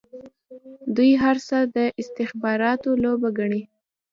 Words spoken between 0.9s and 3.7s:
دوی هر څه د استخباراتو لوبه ګڼي.